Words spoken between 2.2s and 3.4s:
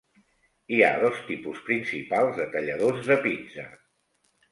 de talladors de